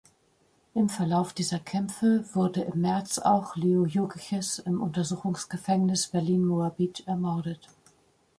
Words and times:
Im 0.73 0.89
Verlauf 0.89 1.31
dieser 1.31 1.59
Kämpfe 1.59 2.25
wurde 2.33 2.61
im 2.63 2.81
März 2.81 3.19
auch 3.19 3.55
Leo 3.55 3.85
Jogiches 3.85 4.57
im 4.57 4.81
Untersuchungsgefängnis 4.81 6.07
Berlin-Moabit 6.07 7.03
ermordet. 7.05 7.69